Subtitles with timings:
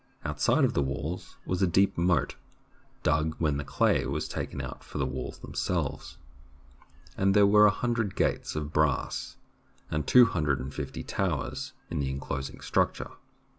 [0.25, 2.35] Outside of the walls was a deep moat,
[3.03, 6.17] dug when the clay was taken out for the walls themselves,
[7.15, 9.37] and there were a hundred gates of brass
[9.91, 13.11] and two hundred and fifty towers in the enclosing structure.